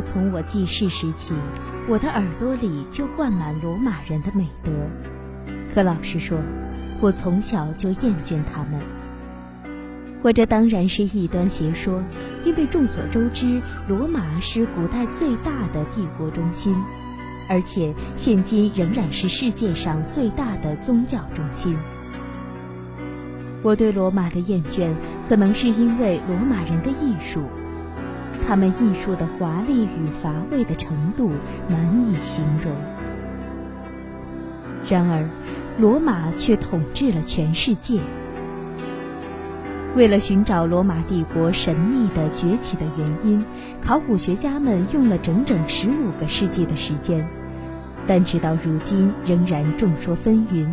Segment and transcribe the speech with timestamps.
[0.00, 1.34] 从我记事时起，
[1.88, 4.72] 我的耳朵里就灌满罗马人的美德。
[5.74, 6.38] 可老实说，
[7.00, 8.80] 我从小就厌倦他们。
[10.22, 12.02] 或者当然是异端邪说，
[12.44, 16.76] 因为众所周知，罗马是古代最大的帝国中心，
[17.48, 21.78] 而且现今仍然是世界上最大的宗教中心。
[23.62, 24.92] 我对罗马的厌倦，
[25.28, 27.42] 可能是因为罗马人的艺术。
[28.46, 31.32] 他们艺术的华丽与乏味的程度
[31.68, 32.72] 难以形容。
[34.88, 35.28] 然而，
[35.78, 38.00] 罗马却统治了全世界。
[39.94, 43.44] 为了寻找罗马帝国神秘的崛起的原因，
[43.82, 47.26] 考古学家们用了整整十五个世纪的时间，
[48.06, 50.68] 但直到如今仍然众说纷纭。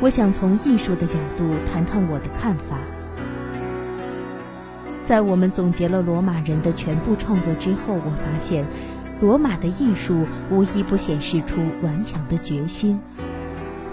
[0.00, 2.78] 我想从艺术的角度谈谈我的看法。
[5.02, 8.64] 在我们总结了罗马人的全部创作之后，我发现，
[9.20, 13.00] 罗马的艺术无一不显示出顽强的决心。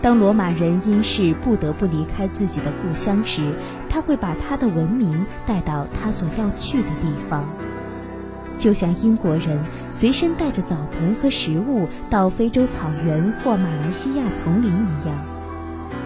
[0.01, 3.53] 当罗马人因事不得不离开自己的故乡时，
[3.89, 7.49] 他会把他的文明带到他所要去的地方，
[8.57, 15.17] 就像英国人随身带着澡盆和食物到非洲草原或马来西亚丛林一样。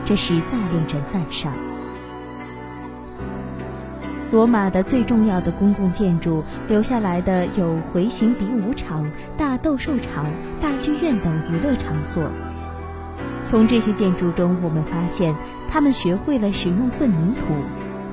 [0.05, 1.53] 这实在令人赞赏。
[4.33, 10.25] 罗马的最重要的公共建筑留下来的有回形比武场、大斗兽场、
[10.59, 12.31] 大剧院等娱乐场所。
[13.45, 15.35] 从这些建筑中，我们发现
[15.69, 17.43] 他们学会了使用混凝土，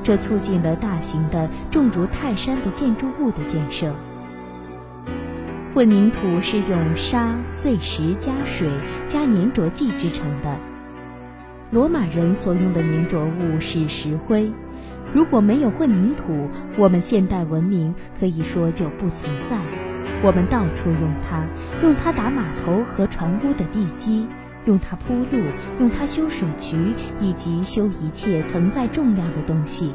[0.02, 3.94] 这促进了大型的重如泰山的建筑物的建设。
[5.72, 8.68] 混凝土是用沙、碎石加水
[9.08, 10.58] 加粘着剂制成的。
[11.70, 14.52] 罗马人所用的粘着物是石灰。
[15.12, 19.56] 如果没有混凝土，我们现代文明可以说就不存在。
[20.22, 21.48] 我们到处用它，
[21.82, 24.26] 用它打码头和船坞的地基，
[24.66, 25.42] 用它铺路，
[25.80, 26.76] 用它修水渠，
[27.18, 29.94] 以及修一切承载重量的东西。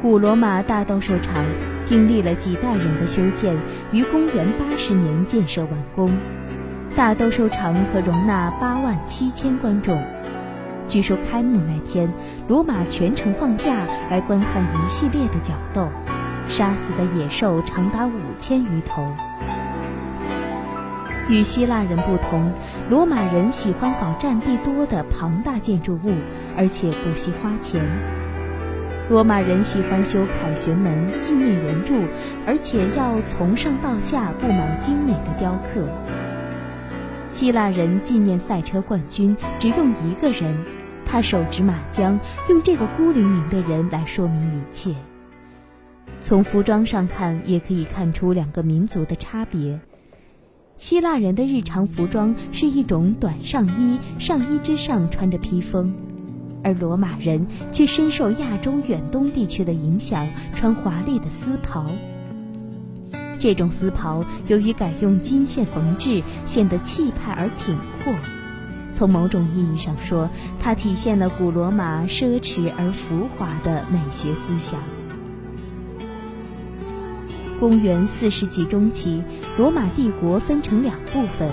[0.00, 1.44] 古罗马大斗兽场
[1.82, 3.56] 经历了几代人的修建，
[3.90, 6.16] 于公元八十年建设完工。
[6.94, 10.00] 大斗兽场可容纳八万七千观众。
[10.88, 12.10] 据说开幕那天，
[12.48, 15.86] 罗马全城放假来观看一系列的角斗，
[16.48, 19.06] 杀死的野兽长达五千余头。
[21.28, 22.50] 与希腊人不同，
[22.88, 26.14] 罗马人喜欢搞占地多的庞大建筑物，
[26.56, 27.84] 而且不惜花钱。
[29.10, 31.94] 罗马人喜欢修凯旋门、纪念圆柱，
[32.46, 35.86] 而且要从上到下布满精美的雕刻。
[37.28, 40.56] 希腊人纪念赛车冠军，只用一个人。
[41.08, 42.18] 他手执马缰，
[42.50, 44.94] 用这个孤零零的人来说明一切。
[46.20, 49.80] 从服装上看，也可以看出两个民族的差别。
[50.76, 55.94] 希腊人的日常服装是一种短上衣，上衣之上穿着披风，
[56.62, 61.86] 而罗马人却深受亚洲远东地区的影响，穿华丽的丝袍。
[63.38, 68.12] 这种丝袍由于改用金线缝制，显得气派而挺阔。
[68.90, 74.80] 从某种意义上说，它体现了古罗马奢侈而浮华的美学思想。
[77.60, 79.22] 公元四世纪中期，
[79.56, 81.50] 罗马帝国分成两部分，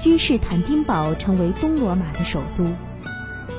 [0.00, 2.66] 君士坦丁堡成为东罗马的首都。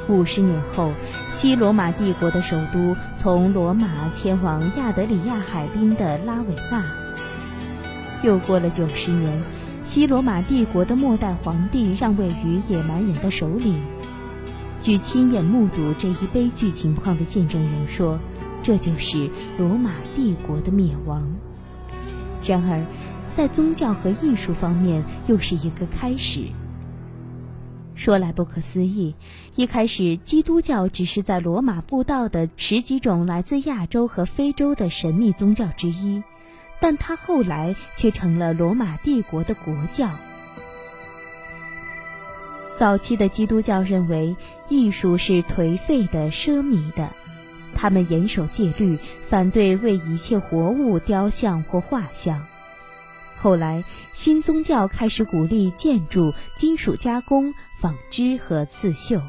[0.07, 0.93] 五十年后，
[1.31, 6.83] 西罗马帝国的首都从罗马迁往亚得里亚海滨的拉韦纳。
[8.23, 9.43] 又过了九十年。
[9.85, 13.79] 西罗马帝国的末代皇帝让位于野蛮人的首领。
[14.79, 18.19] 据亲眼目睹这一悲剧情况的见证人说，
[18.63, 19.29] 这就是
[19.59, 21.31] 罗马帝国的灭亡。
[22.43, 22.83] 然而，
[23.31, 26.47] 在宗教和艺术方面又是一个开始。
[27.93, 29.13] 说来不可思议，
[29.55, 36.23] 一开始基督教只是在罗马布道的十几种来自亚洲和非洲的神秘宗教之一。
[36.85, 40.11] 但他后来却成了罗马帝国的国教。
[42.77, 44.35] 早期的基督教认为
[44.69, 47.09] 艺术是颓废的、奢靡的，
[47.73, 52.45] 他们严守戒律，反对为一切活物雕像或画像。
[53.35, 53.83] 后来，
[54.13, 59.23] 新宗教开始鼓励建筑、金属加工、纺织和刺绣，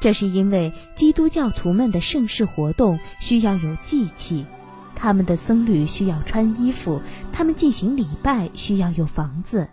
[0.00, 4.46] 这是因为基督教徒们的盛世活动需要有祭器。
[5.00, 7.00] 他们的僧侣需要穿衣服，
[7.32, 9.68] 他们进行礼拜需要有房子。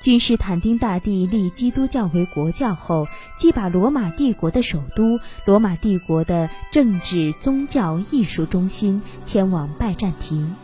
[0.00, 3.06] 君士坦丁大帝立基督教为国教后，
[3.36, 10.54] 即把罗马帝国的首都、罗马帝国的政治、宗教、艺术中心迁往拜占庭，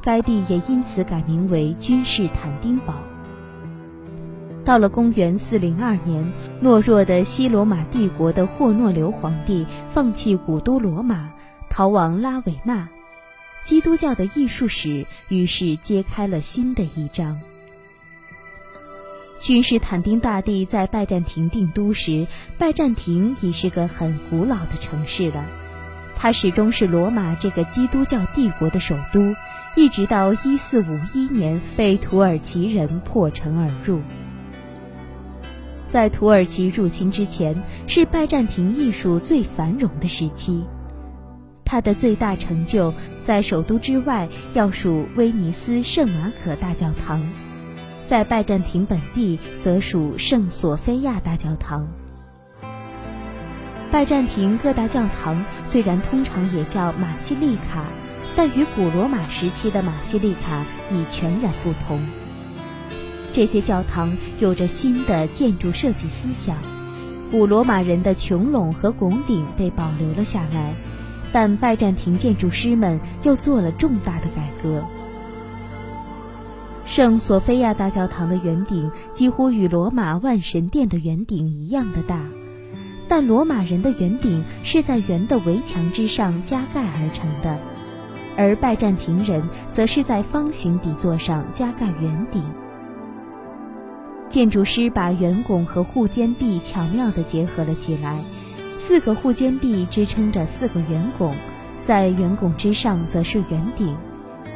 [0.00, 2.94] 该地也因此改名为君士坦丁堡。
[4.64, 6.32] 到了公元402年，
[6.62, 11.28] 懦弱的西罗马帝国的霍诺流皇帝放弃古都罗马，
[11.72, 12.86] 逃往拉韦纳，
[13.64, 17.40] 基督教的艺术史于是揭开了新的一章。
[19.40, 22.26] 君士坦丁大帝在拜占庭定都时，
[22.58, 25.46] 拜占庭已是个很古老的城市了。
[26.14, 29.34] 它始终是罗马这个基督教帝国的首都，
[29.74, 34.02] 一直到1451年被土耳其人破城而入。
[35.88, 40.62] 在土耳其入侵之前，是拜占庭艺术最繁荣的时期。
[41.72, 42.92] 他的最大成就
[43.24, 47.26] 在首都之外，要数威尼斯圣马可大教堂。
[48.06, 51.88] 在拜占庭本地，则属圣索菲亚大教堂。
[53.90, 57.86] 拜占庭各大教堂虽然通常也叫马西利卡，
[58.36, 61.98] 但与古罗马时期的马西利卡已全然不同。
[63.32, 66.58] 这些教堂有着新的建筑设计思想，
[67.30, 70.74] 古罗马人的穹隆和拱顶被保留了下来，
[71.32, 74.84] 但拜占庭建筑师们又做了重大的改革。
[76.84, 82.20] 圣索菲亚大教堂的圆顶几乎与罗马万神殿的圆顶一样的大，
[83.08, 87.58] 但罗马人的圆顶是在圆的围墙之上加盖而成的，
[88.36, 92.42] 而拜占庭人则是在方形底座上加盖圆顶。
[94.28, 98.18] 建筑师把圆拱和护肩壁巧妙地结合了起来，
[98.84, 101.32] 四个护肩壁支撑着四个圆拱，
[101.84, 103.96] 在圆拱之上则是圆顶。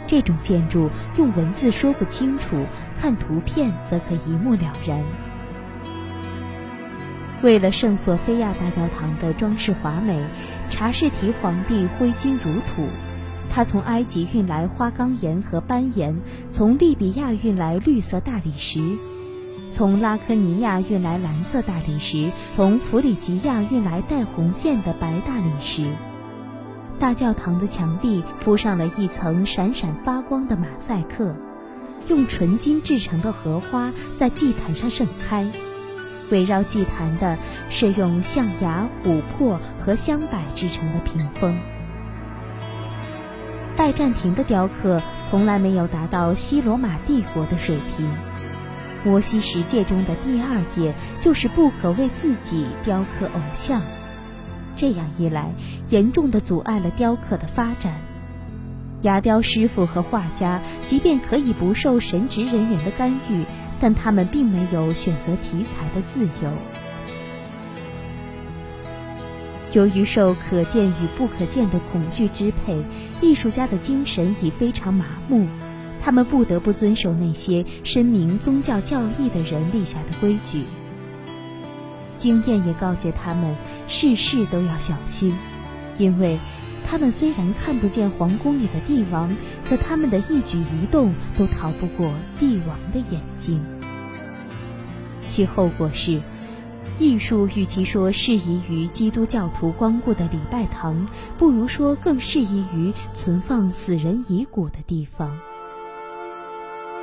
[0.09, 2.67] 这种建筑用文字说不清楚，
[2.99, 5.01] 看图片则可一目了然。
[7.41, 10.21] 为了圣索菲亚大教堂的装饰华美，
[10.71, 12.89] 查士提皇帝挥金如土。
[13.49, 16.17] 他从埃及运来花岗岩和斑岩，
[16.51, 18.81] 从利比亚运来绿色大理石，
[19.77, 25.85] 从拉科尼亚运来蓝色大理石，从弗里吉亚运来带红线的白大理石。
[26.99, 31.37] 大教堂的墙壁铺上了一层闪闪发光的马赛克，
[32.09, 35.47] 用纯金制成的荷花在祭坛上盛开。
[36.31, 37.37] 围绕祭坛的
[37.69, 41.55] 是用象牙、琥珀和香柏制成的屏风。
[43.77, 48.11] 拜占庭的雕刻从来没有达到西罗马帝国的水平。
[49.07, 53.81] 摩西十诫中的第二诫就是不可为自己雕刻偶像。
[54.75, 55.55] 这样一来，
[55.91, 57.95] 严重的阻碍了雕刻的发展。
[59.03, 63.45] 牙雕师傅和画家，即便可以不受神职人员的干预，
[63.79, 66.51] 但他们并没有选择题材的自由。
[69.73, 72.83] 由于受可见与不可见的恐惧支配，
[73.21, 75.47] 艺术家的精神已非常麻木，
[76.07, 80.63] 他们不得不遵守那些深明宗教教义的人立下的规矩。
[82.17, 83.57] 经验也告诫他们，
[83.89, 85.35] 事事都要小心，
[85.99, 86.39] 因为，
[86.87, 89.29] 他们虽然看不见皇宫里的帝王，
[89.69, 93.61] 可他们的一举一动都逃不过帝王的眼睛。
[95.27, 96.23] 其后果是，
[97.01, 105.37] 艺术与其说适宜于基督教徒光顾的礼拜堂，不如说更适宜于存放死人遗骨的地方。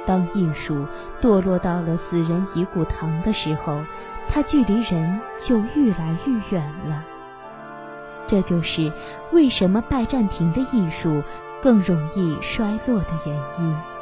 [0.05, 0.87] 当艺术
[1.21, 3.83] 堕落到了死人遗骨堂的时候，
[4.29, 7.03] 它距离人就愈来愈远了。
[8.25, 8.91] 这就是
[9.31, 11.21] 为什么拜占庭的艺术
[11.61, 13.92] 更容易衰落的原因。